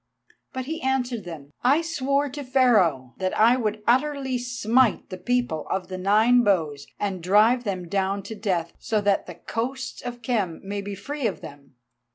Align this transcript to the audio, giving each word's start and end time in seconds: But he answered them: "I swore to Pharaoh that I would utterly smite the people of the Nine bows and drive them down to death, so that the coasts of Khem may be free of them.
But 0.51 0.65
he 0.65 0.81
answered 0.81 1.25
them: 1.25 1.51
"I 1.63 1.83
swore 1.83 2.27
to 2.27 2.43
Pharaoh 2.43 3.13
that 3.17 3.39
I 3.39 3.55
would 3.55 3.83
utterly 3.85 4.39
smite 4.39 5.09
the 5.11 5.17
people 5.19 5.67
of 5.69 5.89
the 5.89 5.97
Nine 5.99 6.43
bows 6.43 6.87
and 6.99 7.21
drive 7.21 7.65
them 7.65 7.87
down 7.87 8.23
to 8.23 8.33
death, 8.33 8.73
so 8.79 8.99
that 8.99 9.27
the 9.27 9.35
coasts 9.35 10.01
of 10.01 10.23
Khem 10.23 10.59
may 10.63 10.81
be 10.81 10.95
free 10.95 11.27
of 11.27 11.41
them. 11.41 11.75